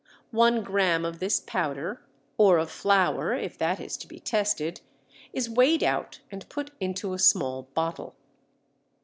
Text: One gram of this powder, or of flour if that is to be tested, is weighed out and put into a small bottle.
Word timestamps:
One 0.31 0.63
gram 0.63 1.05
of 1.05 1.19
this 1.19 1.39
powder, 1.39 2.01
or 2.35 2.57
of 2.57 2.71
flour 2.71 3.35
if 3.35 3.55
that 3.59 3.79
is 3.79 3.95
to 3.97 4.07
be 4.07 4.19
tested, 4.19 4.81
is 5.31 5.47
weighed 5.47 5.83
out 5.83 6.21
and 6.31 6.49
put 6.49 6.71
into 6.79 7.13
a 7.13 7.19
small 7.19 7.69
bottle. 7.75 8.15